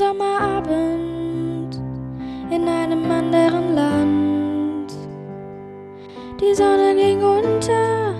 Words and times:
Sommerabend 0.00 1.76
in 2.50 2.66
einem 2.66 3.04
anderen 3.10 3.74
Land. 3.74 4.94
Die 6.40 6.54
Sonne 6.54 6.94
ging 6.96 7.22
unter, 7.22 8.14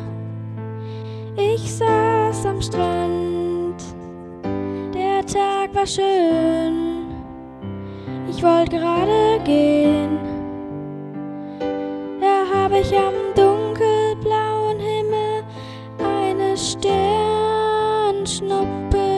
ich 1.37 1.75
saß 1.75 2.45
am 2.45 2.61
Strand. 2.61 3.83
Der 4.95 5.25
Tag 5.25 5.75
war 5.75 5.87
schön, 5.87 7.07
ich 8.29 8.43
wollte 8.43 8.77
gerade 8.77 9.41
gehen. 9.45 10.19
Da 12.21 12.45
habe 12.55 12.80
ich 12.80 12.95
am 12.95 13.15
dunkelblauen 13.34 14.79
Himmel 14.79 15.45
eine 15.98 16.59
Sternschnuppe 16.59 19.09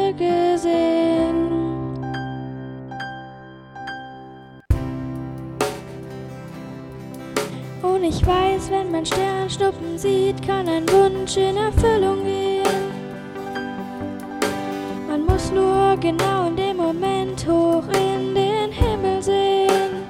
Und 8.03 8.09
ich 8.09 8.27
weiß, 8.27 8.71
wenn 8.71 8.91
man 8.91 9.07
Sternschnuppen 9.07 9.97
sieht, 9.97 10.45
kann 10.45 10.69
ein 10.69 10.89
Wunsch 10.89 11.37
in 11.37 11.57
Erfüllung 11.57 12.25
gehen. 12.25 12.67
Man 15.07 15.25
muss 15.25 15.53
nur 15.53 15.97
genau 16.01 16.49
in 16.49 16.57
dem 16.57 16.79
Moment 16.79 17.47
hoch 17.47 17.85
in 17.95 18.35
den 18.35 18.73
Himmel 18.73 19.23
sehen. 19.23 20.03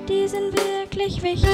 die 0.09 0.28
sind 0.28 0.54
wirklich 0.54 1.22
wichtig. 1.22 1.48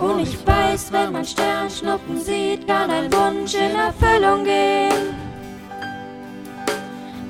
Und 0.00 0.20
ich 0.20 0.46
weiß, 0.46 0.57
wenn 0.90 1.12
man 1.12 1.24
Sternschnuppen 1.24 2.20
sieht, 2.20 2.66
kann 2.66 2.90
ein 2.90 3.12
Wunsch 3.12 3.54
in 3.54 3.74
Erfüllung 3.74 4.44
gehen. 4.44 5.14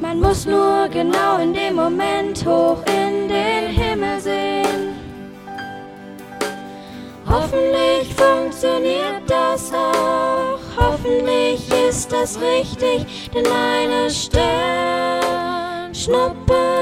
Man 0.01 0.21
muss 0.21 0.47
nur 0.47 0.89
genau 0.89 1.39
in 1.39 1.53
dem 1.55 1.77
Moment 1.77 2.45
hoch 2.47 2.83
in 2.87 3.29
den 3.29 3.71
Himmel 3.71 4.21
sehen. 4.21 4.97
Hoffentlich 7.27 8.15
funktioniert 8.15 9.23
das 9.27 9.73
auch. 9.73 10.61
Hoffentlich 10.77 11.69
ist 11.89 12.13
das 12.13 12.39
richtig, 12.41 13.31
denn 13.35 13.49
meine 13.49 14.11
Sternschnuppenwünsche, 14.11 16.78